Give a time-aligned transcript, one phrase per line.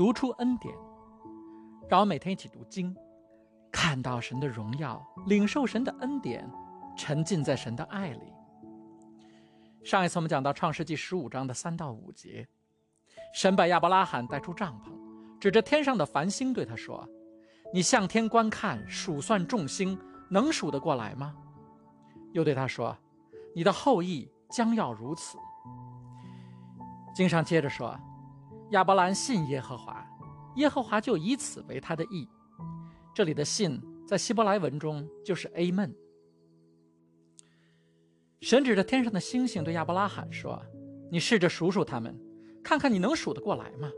[0.00, 0.74] 读出恩典，
[1.86, 2.96] 让我每天一起读经，
[3.70, 6.50] 看到神的荣耀，领受神的恩典，
[6.96, 8.32] 沉浸在神的爱里。
[9.84, 12.48] 上一次我们讲到创世纪十五章的三到五节，
[13.34, 17.06] 神把亚伯拉罕带出帐篷，指着天上的繁星对他说
[17.70, 21.36] ：“你向天观看，数算众星，能数得过来吗？”
[22.32, 22.96] 又对他说
[23.54, 25.36] ：“你的后裔将要如此。”
[27.14, 27.94] 经上接着说
[28.70, 30.06] ：“亚伯兰信耶和华，
[30.56, 32.28] 耶和华就以此为他的义。”
[33.14, 35.92] 这里的“信”在希伯来文中就是 “amen”。
[38.40, 40.62] 神指着天上的星星对亚伯拉罕说
[41.10, 42.18] ：“你试着数数他们，
[42.62, 43.90] 看看你能数得过来吗？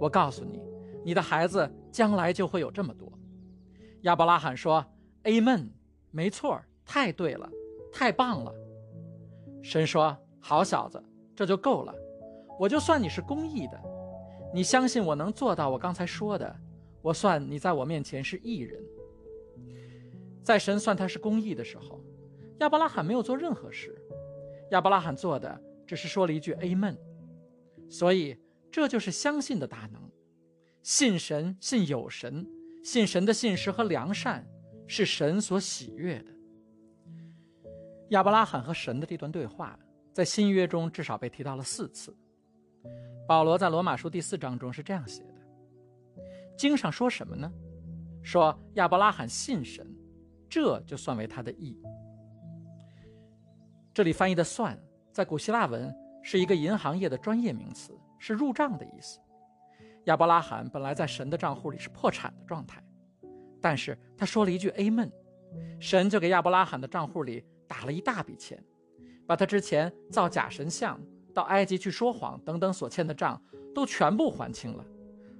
[0.00, 0.62] 我告诉你，
[1.04, 3.12] 你的孩子将来就会有这么多。”
[4.02, 4.84] 亚伯拉罕说
[5.24, 5.68] ：“amen，
[6.10, 7.50] 没错，太对了，
[7.92, 8.54] 太棒了。”
[9.62, 11.04] 神说：“好小子，
[11.36, 11.94] 这就够了。”
[12.60, 13.82] 我就算你是公义的，
[14.52, 16.54] 你相信我能做到我刚才说的，
[17.00, 18.78] 我算你在我面前是义人。
[20.44, 22.04] 在神算他是公义的时候，
[22.58, 23.98] 亚伯拉罕没有做任何事，
[24.72, 26.98] 亚伯拉罕做的只是说了一句 “Amen”。
[27.88, 28.36] 所以
[28.70, 30.10] 这就是相信的大能，
[30.82, 32.46] 信神，信有神，
[32.84, 34.46] 信神的信实和良善
[34.86, 36.32] 是神所喜悦的。
[38.10, 39.78] 亚伯拉罕和神的这段对话，
[40.12, 42.14] 在新约中至少被提到了四次。
[43.26, 45.34] 保罗在罗马书第四章中是这样写的
[46.58, 47.50] ：“经上说什么呢？
[48.22, 49.86] 说亚伯拉罕信神，
[50.48, 51.80] 这就算为他的义。”
[53.94, 54.78] 这里翻译的“算”
[55.12, 59.20] 在古希腊文是一个银行业的专业名词，是入账的意思。
[60.04, 62.82] 亚伯拉罕本来在神的账户里是破产的状态，
[63.60, 65.10] 但是他说了一句 “Amen”，
[65.78, 68.62] 神就给亚伯拉罕的账户里打了一大笔钱，
[69.26, 71.00] 把他之前造假神像。
[71.32, 73.42] 到埃及去说谎等等所欠的账
[73.74, 74.84] 都全部还清了，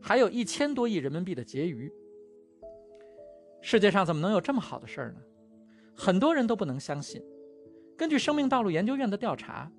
[0.00, 1.92] 还有一千多亿人民币的结余。
[3.60, 5.20] 世界上怎么能有这么好的事儿呢？
[5.94, 7.22] 很多人都不能相信。
[7.96, 9.70] 根据生命道路研究院的调查，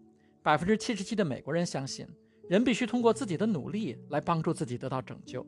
[0.43, 2.07] 百分之七十七的美国人相信
[2.47, 5.43] 人必须通过自己的努力来帮助自己得到拯救，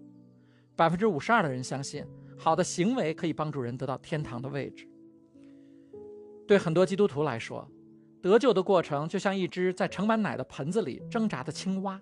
[0.75, 2.03] 百分之五十二的人相信
[2.35, 4.87] 好的行为可以帮助人得到天堂的位置。
[6.47, 7.69] 对很多基督徒来说，
[8.23, 11.99] 得救的过程就像一只在盛满奶的盆子里挣扎的青蛙，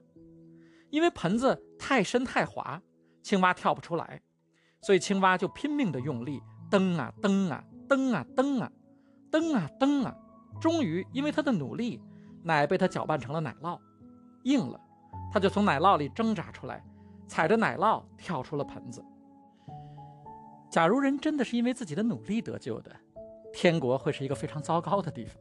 [0.91, 2.79] 因为盆子太深太滑，
[3.23, 4.21] 青蛙跳不出来，
[4.83, 6.39] 所以青蛙就拼命的用力
[6.69, 8.71] 蹬啊蹬啊蹬啊蹬啊
[9.31, 10.15] 蹬啊蹬啊，
[10.61, 11.99] 终于因为它的努力，
[12.43, 13.79] 奶被它搅拌成了奶酪，
[14.43, 14.79] 硬了，
[15.33, 16.85] 它就从奶酪里挣扎出来，
[17.27, 19.03] 踩着奶酪跳出了盆子。
[20.69, 22.95] 假如人真的是因为自己的努力得救的，
[23.51, 25.35] 天国会是一个非常糟糕的地方。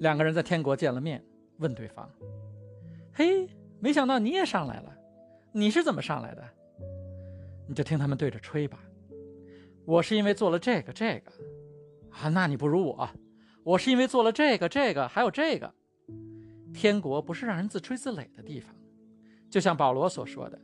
[0.00, 1.24] 两个人在天国见了面，
[1.58, 2.10] 问对方
[3.12, 3.48] ：“嘿，
[3.80, 4.96] 没想到你也上来了，
[5.52, 6.44] 你是怎么上来的？”
[7.68, 8.78] 你就听他们对着吹吧。
[9.84, 11.32] 我是因为做了这个这个，
[12.10, 13.08] 啊，那你不如我。
[13.64, 15.72] 我是因为做了这个这个，还有这个。
[16.72, 18.74] 天国不是让人自吹自擂的地方，
[19.48, 20.60] 就像保罗所说的：“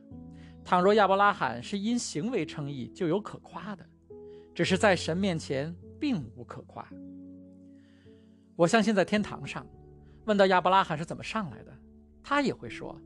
[0.62, 3.82] 倘若亚伯拉罕是因行为称义，就有可夸的；
[4.54, 6.87] 只是在神面前，并无可夸。”
[8.62, 9.67] 我相信在天堂上，
[10.25, 11.77] 问到亚伯拉罕是怎么上来的，
[12.23, 12.97] 他也会说：“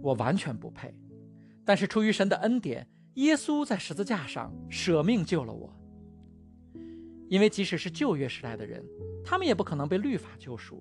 [0.00, 0.94] 我完全不配，
[1.64, 5.76] 但是出于神的恩典，耶稣在十字架上舍命救了我。
[7.28, 8.80] 因为即使是旧约时代的人，
[9.24, 10.80] 他们也不可能被律法救赎，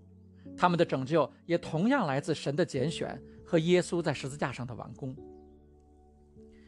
[0.56, 5.16] 他们的拯救也同样来自神的拣选和耶稣在十字架上的完工。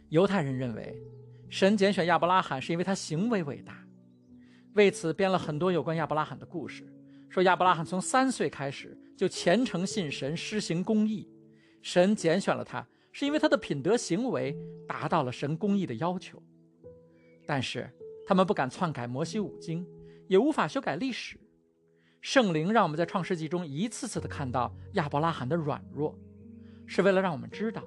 [0.09, 1.00] 犹太人认为，
[1.52, 3.78] 神拣选亚伯拉罕是因为他行为伟大，
[4.74, 6.92] 为此编了很多有关亚伯拉罕的故事。”
[7.31, 11.25] 说亚伯拉罕从三岁开始就虔诚信神，施行公义，
[11.81, 14.53] 神拣选了他，是因为他的品德行为
[14.86, 16.44] 达到了神公义的要求。
[17.47, 17.90] 但是
[18.28, 19.88] 他们不敢篡改摩西五经，
[20.28, 21.40] 也无法修改历史。
[22.20, 26.14] 圣灵让我们在创世纪中一次次的看到亚伯拉罕的软弱，
[26.86, 27.81] 是为了让我们知道，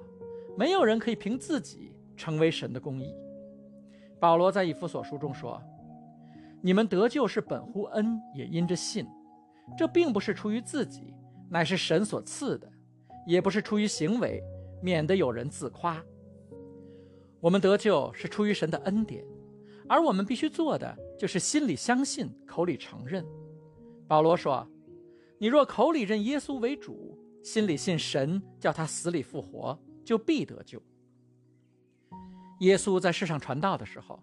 [0.57, 3.13] 没有人可以凭自己成为神的公义。
[4.19, 5.61] 保罗在以弗所书中说
[6.63, 9.05] ：“你们得救是本乎恩，也因着信。”
[9.77, 11.13] 这并不是出于自己，
[11.49, 12.67] 乃是神所赐的；
[13.25, 14.41] 也不是出于行为，
[14.81, 16.03] 免得有人自夸。
[17.39, 19.25] 我们得救是出于神的恩典，
[19.87, 23.25] 而我们必须做的就是心里相信，口里承认。
[24.07, 24.67] 保罗说
[25.37, 30.81] ：“你若口里认耶稣为主，心里信神叫他死里复活，就必得救。”
[32.61, 34.19] 耶稣在世上传道的时候，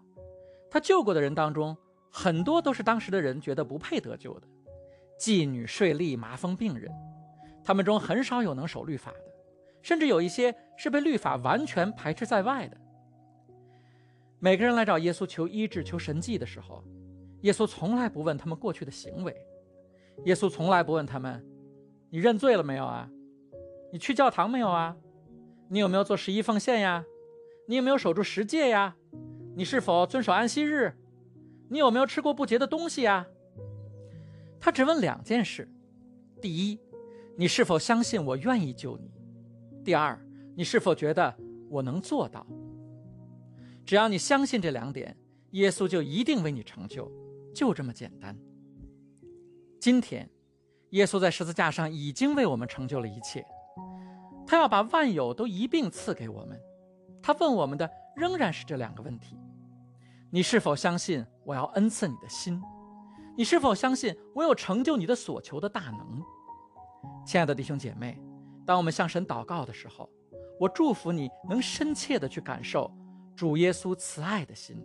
[0.71, 1.77] 他救过的人当中，
[2.09, 4.47] 很多都是当时的人觉得不配得救的。
[5.19, 6.91] 妓女、税吏、麻风病人，
[7.63, 9.33] 他们中很少有能守律法的，
[9.81, 12.77] 甚至有一些是被律法完全排斥在外的。
[14.39, 16.83] 每个人来找耶稣求医治、求神迹的时候，
[17.41, 19.33] 耶稣从来不问他们过去的行为，
[20.25, 21.45] 耶稣从来不问他们
[22.11, 23.09] ：“你认罪了没有啊？
[23.91, 24.97] 你去教堂没有啊？
[25.69, 27.05] 你有没有做十一奉献呀？
[27.67, 28.95] 你有没有守住十诫呀？
[29.55, 30.93] 你是否遵守安息日？
[31.69, 33.27] 你有没有吃过不洁的东西呀？”
[34.63, 35.69] 他只问两件事：
[36.41, 36.79] 第一，
[37.35, 39.11] 你是否相信我愿意救你？
[39.83, 40.17] 第二，
[40.55, 41.35] 你是否觉得
[41.69, 42.47] 我能做到？
[43.85, 45.17] 只要你相信这两点，
[45.51, 47.11] 耶稣就一定为你成就，
[47.53, 48.33] 就这么简单。
[49.81, 50.29] 今天，
[50.91, 53.45] 耶稣在十字架上已经为我们成就了一切，
[54.47, 56.57] 他要把万有都一并赐给我们。
[57.21, 59.37] 他问我们的仍然是这两个问题：
[60.29, 62.61] 你是否相信我要恩赐你的心？
[63.35, 66.23] 你是否相信我有成就你的所求的大能？
[67.25, 68.19] 亲爱的弟兄姐妹，
[68.65, 70.07] 当我们向神祷告的时候，
[70.59, 72.91] 我祝福你能深切的去感受。
[73.35, 74.77] 主耶稣慈爱的心，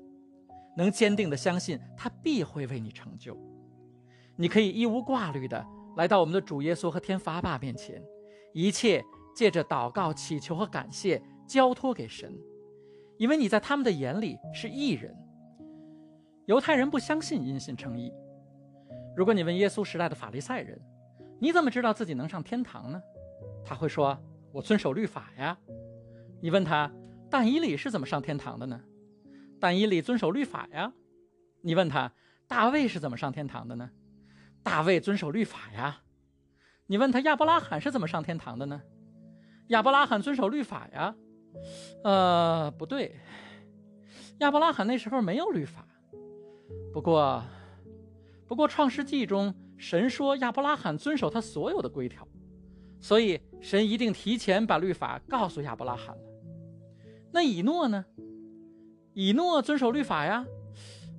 [0.75, 3.37] 能坚定的相信他必会为你成就。
[4.37, 5.63] 你可以一无挂虑的
[5.97, 8.03] 来到我们的主耶稣和天父阿爸面前，
[8.55, 9.05] 一切
[9.37, 12.35] 借着祷告、祈求和感谢交托给神，
[13.19, 15.15] 因为你在他们的眼里是异人。
[16.47, 18.11] 犹太人不相信因信称义。
[19.19, 20.81] 如果你问耶稣时代的法利赛人，
[21.41, 23.03] 你怎么知道自己能上天堂呢？
[23.65, 24.17] 他会说
[24.55, 25.59] ：“我遵守律法呀。”
[26.41, 26.89] 你问他。
[27.29, 28.81] 但以理是怎么上天堂的呢？
[29.61, 30.93] 但以理遵守律法呀。
[31.63, 32.13] 你问他，
[32.47, 33.91] 大卫是怎么上天堂的呢？
[34.63, 36.03] 大卫遵守律法呀。
[36.87, 38.81] 你问他，亚伯拉罕是怎么上天堂的呢？
[39.71, 41.17] 亚伯拉罕遵守律法呀。
[42.05, 43.17] 呃，不对，
[44.39, 45.85] 亚伯拉罕那时候没有律法。
[46.93, 47.43] 不过，
[48.49, 52.27] 不过创世纪中神说亚伯拉罕遵守他所有的规条，
[53.01, 56.23] 所以神一定提前把律法告诉亚伯拉罕了。
[57.31, 58.05] 那以诺呢？
[59.13, 60.45] 以诺遵守律法呀。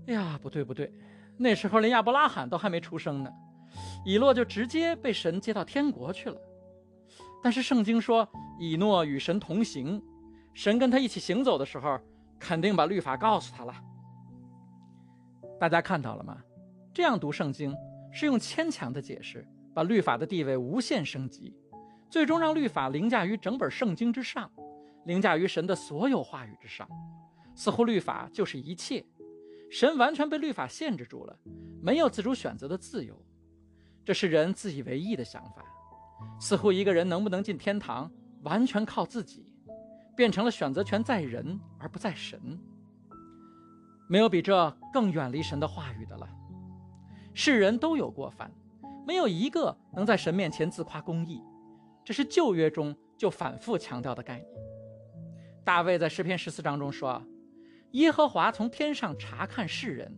[0.07, 0.91] 哎呀，不对不对，
[1.37, 3.31] 那时候连亚伯拉罕都还没出生呢，
[4.03, 6.37] 以诺就直接被神接到天国去了。
[7.43, 8.27] 但是圣经说，
[8.59, 10.01] 以诺与神同行，
[10.53, 11.99] 神跟他一起行走的时候，
[12.39, 13.73] 肯定把律法告诉他了。
[15.59, 16.37] 大家看到了吗？
[16.99, 17.73] 这样读圣经
[18.11, 21.55] 是用牵强的解释，把律法的地位无限升级，
[22.09, 24.51] 最终让律法凌驾于整本圣经之上。
[25.05, 26.85] 凌驾于神的所有话语之上，
[27.55, 29.05] 似乎律法就是一切，
[29.71, 31.39] 神完全被律法限制住了，
[31.81, 33.17] 没有自主选择的自由。
[34.03, 35.63] 这是人自以为意的想法，
[36.37, 38.11] 似乎一个人能不能进天堂
[38.43, 39.45] 完全靠自己，
[40.17, 42.59] 变成了选择权在人而不在神。
[44.09, 46.27] 没有比这更远离神的话语的了。
[47.33, 48.51] 世人都有过犯，
[49.05, 51.41] 没有一个能在神面前自夸公义，
[52.03, 54.47] 这是旧约中就反复强调的概念。
[55.63, 57.21] 大卫在诗篇十四章中说
[57.91, 60.11] ：“耶和华从天上查看世人，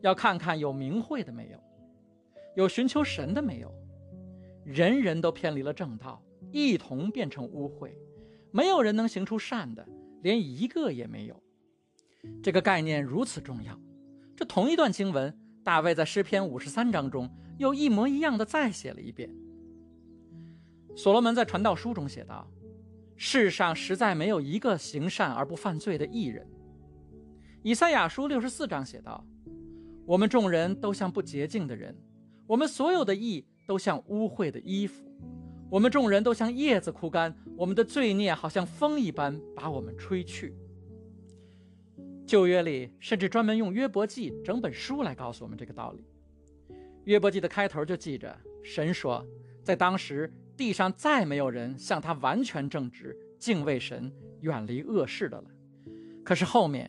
[0.00, 1.58] 要看看有明慧的没有，
[2.54, 3.72] 有寻求神的没有。
[4.64, 6.22] 人人都偏离了正道，
[6.52, 7.90] 一同变成污秽，
[8.50, 9.86] 没有人能行出善的，
[10.22, 11.42] 连一个也没有。”
[12.42, 13.78] 这个概念如此重要，
[14.34, 17.28] 这同一段经文，大卫在诗篇五十三章中
[17.58, 19.28] 又一模一样的再写了一遍。
[20.94, 22.48] 所罗门在传道书中写道。
[23.16, 26.44] 世上实在没有一个行善而不犯罪的艺人。
[27.62, 29.24] 以赛亚书六十四章写道
[30.04, 31.96] ：“我们众人都像不洁净的人，
[32.44, 35.04] 我们所有的义都像污秽的衣服，
[35.70, 40.52] 我们众人都像叶子枯干，我们的罪孽好像风一般把我们吹去。”
[42.26, 46.04] 旧约里甚至专门用约伯记整本书来告诉我们这个道理。
[47.04, 49.26] 约伯记的开头就记着神说，
[49.62, 50.32] 在当时。
[50.56, 55.50] 地上再没有人像他完全正直、敬畏神、远离恶事的了。
[56.24, 56.88] 可是后面，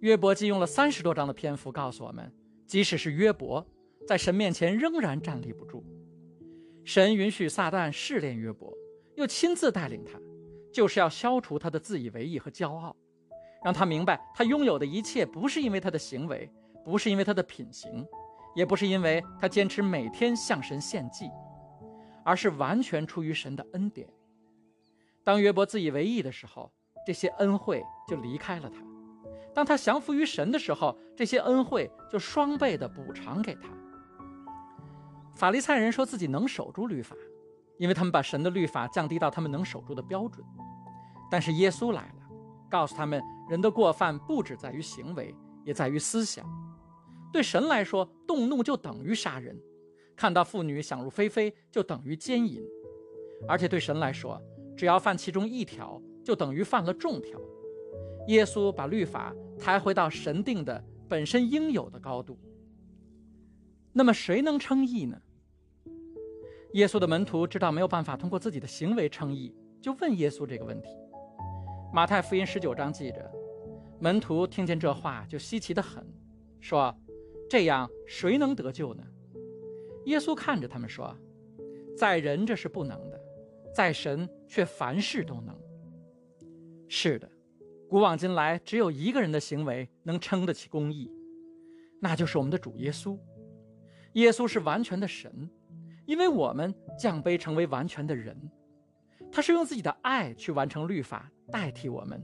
[0.00, 2.34] 约伯记用了三十多章的篇幅告诉我们，
[2.66, 3.64] 即使是约伯，
[4.08, 5.84] 在神面前仍然站立不住。
[6.84, 8.76] 神允许撒旦试炼约伯，
[9.14, 10.18] 又亲自带领他，
[10.72, 12.96] 就是要消除他的自以为意和骄傲，
[13.66, 16.48] 让他明白他拥有的一切不是因为他的行为，
[16.84, 18.06] 不是因为他的品行，
[18.54, 21.28] 也不是因为他坚持每天向神献祭。
[22.22, 24.08] 而是完全出于神的恩典。
[25.24, 26.70] 当约伯自以为意的时候，
[27.04, 28.78] 这些恩惠就离开了他；
[29.52, 33.68] 当他降服于神的时候，这些恩惠就双倍的补偿给他。
[35.34, 37.16] 法利赛人说自己能守住律法，
[37.78, 40.46] 因为他们把神的律法降低到他们能守住的标准。
[41.28, 42.28] 但是耶稣来了，
[42.68, 45.34] 告诉他们，人的过犯不只在于行为，
[45.64, 46.46] 也在于思想。
[47.32, 49.56] 对神来说，动怒就等于杀人。
[50.16, 52.62] 看到妇女想入非非，就等于奸淫；
[53.46, 54.40] 而且对神来说，
[54.76, 57.38] 只要犯其中一条，就等于犯了众条。
[58.28, 62.38] 耶稣把律法抬回到神定的本身应有的高度。
[63.92, 65.20] 那么谁能称义呢？
[66.72, 70.88] 耶稣的门徒知道没有办法通过自己的行为称义，就问耶稣这个问题。
[71.92, 73.30] 马太福音十九章记着，
[73.98, 76.06] 门徒听见这话就稀奇的很，
[76.60, 76.94] 说
[77.48, 79.02] ：“这样谁能得救呢？”
[80.06, 81.16] 耶稣看着他们说
[81.96, 83.20] ：“在人这是不能的，
[83.74, 85.58] 在神却凡事都能。”
[86.88, 87.30] 是的，
[87.88, 91.10] 古往今来只有一个人的行为能撑得起公义，
[92.00, 93.18] 那就是我们的主耶稣。
[94.12, 95.50] 耶稣是完全的神。
[96.06, 98.48] 因为我们降卑成为完全的人，
[99.32, 102.22] 他是用自己的爱去完成律法，代替我们，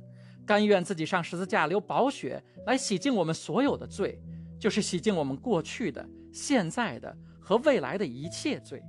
[0.52, 4.20] 甘愿自己上十字架流宝血来洗净我们所有的罪，
[4.60, 8.82] 就是洗净我们过去的、现在的和未来的一切罪。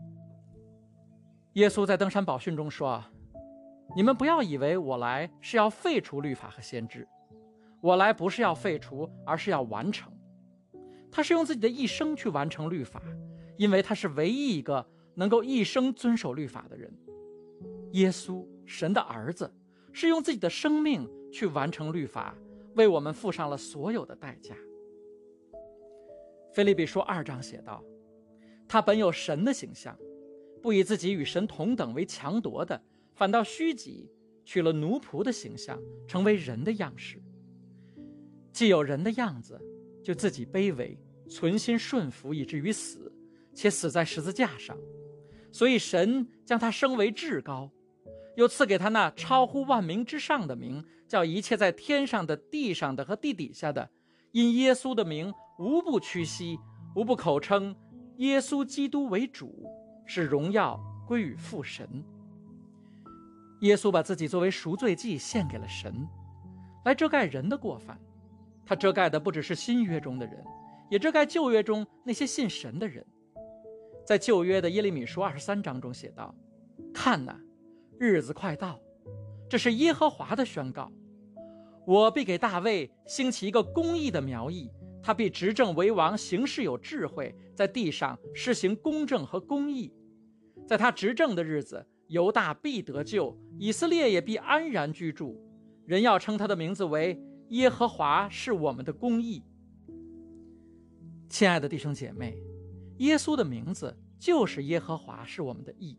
[1.53, 3.01] 耶稣在登山宝训中说
[3.95, 7.07] ：“你们不要以为我来是要废除律法和先知，
[7.79, 10.11] 我来不是要废除，而是要完成。
[11.09, 13.01] 他是用自己的一生去完成律法。”
[13.55, 16.91] 因为他是唯一一个能够一生遵守律法的人，
[17.91, 19.53] 耶稣，神的儿子，
[19.93, 22.37] 是用自己的生命去完成律法，
[22.75, 24.55] 为我们付上了所有的代价。
[26.53, 27.83] 菲利比书二章写道
[28.69, 29.97] ：“他本有神的形象，
[30.61, 32.79] 不以自己与神同等为强夺的，
[33.15, 34.09] 反倒虚己，
[34.45, 37.19] 取了奴仆的形象，成为人的样式。
[38.51, 39.59] 既有人的样子，
[40.03, 40.95] 就自己卑微，
[41.27, 43.11] 存心顺服，以至于死。”
[43.55, 44.75] 且死在十字架上，
[45.51, 47.69] 所以神将他升为至高，
[48.35, 53.87] 又赐给他那超乎万名之上的名，叫一切在天上的、地上的和地底下的，
[54.31, 56.57] 因耶稣的名，无不屈膝，
[56.95, 57.75] 无不口称
[58.17, 59.69] 耶稣基督为主，
[60.07, 62.03] 使荣耀归于父神。
[63.61, 65.93] 耶稣把自己作为赎罪祭献给了神，
[66.83, 67.95] 来遮盖人的过犯。
[68.65, 70.43] 他遮盖的不只是新约中的人，
[70.89, 73.05] 也遮盖旧约中那些信神的人。
[74.03, 76.33] 在旧约的耶利米书二十三章中写道
[76.91, 77.39] ：“看呐，
[77.99, 78.79] 日子快到，
[79.47, 80.91] 这是耶和华的宣告。
[81.85, 84.69] 我必给大卫兴起一个公义的苗裔，
[85.01, 89.91] 他必执政为王，行事有智慧，在地上施行公正和公义。
[90.65, 95.37] 在他执政的日子，犹大必得救，以色列也必安然居住。
[95.85, 99.43] 人要称他的名字为耶和华是我们的公义。”
[101.27, 102.37] 亲爱的弟兄姐妹。
[102.99, 105.97] 耶稣的名字就是耶和华，是我们的义，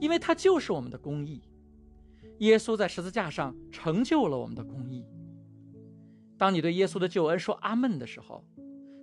[0.00, 1.42] 因为他就是我们的公义。
[2.38, 5.04] 耶稣在十字架上成就了我们的公义。
[6.38, 8.44] 当你对耶稣的救恩说阿门的时候，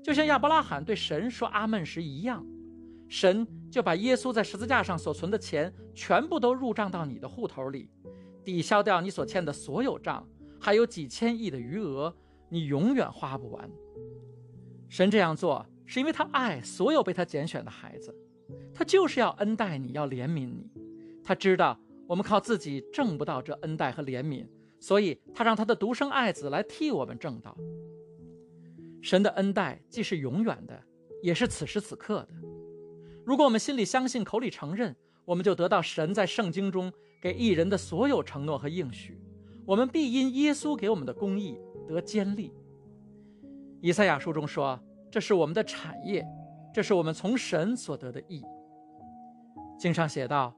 [0.03, 2.45] 就像亚伯拉罕对神说阿门时一样，
[3.07, 7.89] 神就把耶稣在十字架上所存的钱全部都入账到你的户头里，
[8.43, 10.27] 抵消掉你所欠的所有账，
[10.59, 12.15] 还有几千亿的余额，
[12.49, 13.69] 你永远花不完。
[14.89, 15.65] 神这样做。
[15.85, 18.15] 是因为他爱所有被他拣选的孩子，
[18.73, 20.71] 他就是要恩待你，要怜悯你。
[21.21, 21.77] 他知道
[22.13, 24.45] 我们靠自己挣不到这恩待和怜悯，
[24.79, 27.57] 所以他让他的独生爱子来替我们挣到。
[29.01, 30.79] 神的恩待既是永远的，
[31.23, 32.29] 也是此时此刻的。
[33.25, 39.19] 如果我们心里相信，口里承认，我们就得到神在圣经中给艺人的所有承诺和应许。
[39.65, 42.53] 我们必因耶稣给我们的公义得坚立。
[43.81, 44.79] 以赛亚书中说。
[45.11, 46.25] 这是我们的产业，
[46.73, 48.43] 这是我们从神所得的义。
[49.77, 50.51] 经上写道：“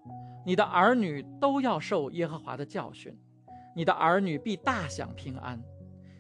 [0.46, 3.18] 你的儿女都要受耶和华的教训，
[3.76, 5.62] 你的儿女必大享平安，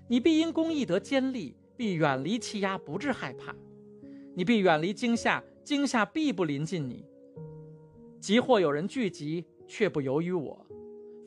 [0.07, 3.55] 你必因公义得坚立，必远离欺压，不致害怕。
[4.35, 7.05] 你必远离惊吓，惊吓必不临近你。
[8.19, 10.65] 即或有人聚集，却不由于我；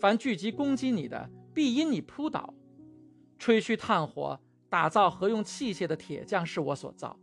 [0.01, 2.53] 凡聚集攻击你的，必因你扑倒。
[3.39, 4.39] 吹嘘炭火。”
[4.71, 7.19] 打造合用器械的铁匠是我所造，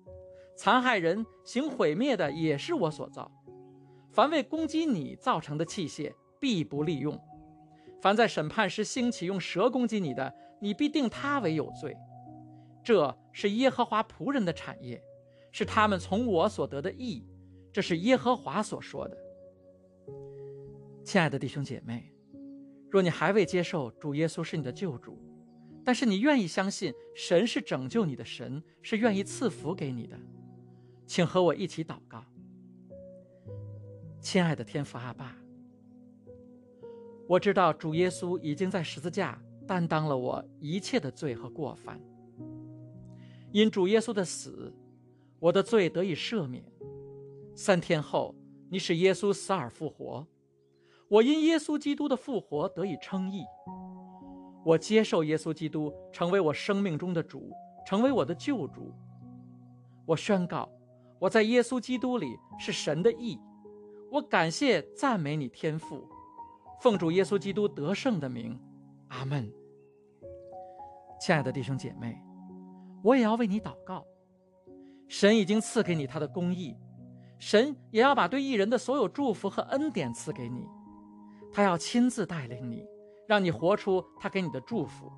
[0.57, 3.31] 残害人、行毁灭的也是我所造。
[4.15, 7.17] 凡为攻击你造成的器械，必不利用；
[8.01, 11.93] 凡在审判时兴起用蛇攻击你的，你必定他为有罪。
[12.81, 15.03] 这是耶和华仆人的产业，
[15.51, 17.27] 是他们从我所得的益。
[17.73, 19.17] 这是耶和华所说的。
[21.03, 22.09] 亲爱的弟兄姐妹，
[22.89, 25.19] 若你还未接受主耶稣是你的救主，
[25.83, 30.17] 但是你愿意相信神是拯救你的神，是愿意赐福给你的，
[31.05, 32.23] 请和我一起祷告。
[34.25, 35.37] 亲爱的天父阿爸，
[37.27, 42.01] 我知道主耶稣已经在十字架担当了我一切的罪和过犯。
[43.51, 44.73] 因主耶稣的死，
[45.37, 46.65] 我的罪得以赦免。
[47.53, 48.33] 三天后，
[48.67, 50.25] 你使耶稣死而复活，
[51.07, 53.43] 我因耶稣基督的复活得以称义。
[54.65, 57.51] 我接受耶稣基督成为我生命中的主，
[57.85, 58.91] 成为我的救主。
[60.03, 60.67] 我宣告，
[61.19, 62.25] 我在耶稣基督里
[62.57, 63.39] 是神的义。
[64.15, 66.07] 我感谢赞美你天父，
[66.79, 68.57] 奉主耶稣基督得胜的名，
[69.09, 69.51] 阿门。
[71.19, 72.17] 亲爱的弟兄姐妹，
[73.03, 74.05] 我也要为你祷告。
[75.09, 76.77] 神已经赐给你他的公义，
[77.37, 80.65] 神也要把对艺人的所有祝福和恩典赐给你。
[81.51, 82.87] 他要亲自带领你。
[83.27, 85.11] 让你活出他给你的祝福，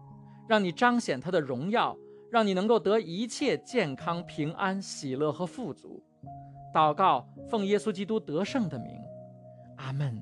[0.48, 1.96] 让你彰显他的荣耀，
[2.32, 6.01] 让你能够得一切健康、平安、喜乐和富足。
[6.74, 9.01] 祷告，奉耶稣基督得胜的名，
[9.77, 10.22] 阿门。